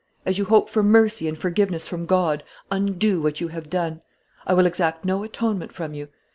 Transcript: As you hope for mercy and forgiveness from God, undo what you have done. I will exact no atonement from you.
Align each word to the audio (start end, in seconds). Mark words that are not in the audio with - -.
As 0.25 0.39
you 0.39 0.45
hope 0.45 0.67
for 0.67 0.81
mercy 0.81 1.27
and 1.27 1.37
forgiveness 1.37 1.87
from 1.87 2.07
God, 2.07 2.43
undo 2.71 3.21
what 3.21 3.39
you 3.39 3.49
have 3.49 3.69
done. 3.69 4.01
I 4.47 4.53
will 4.55 4.65
exact 4.65 5.05
no 5.05 5.21
atonement 5.23 5.71
from 5.71 5.93
you. 5.93 6.07